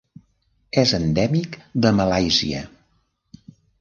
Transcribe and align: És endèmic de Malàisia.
És 0.83 0.93
endèmic 0.99 1.57
de 1.85 1.91
Malàisia. 1.99 2.63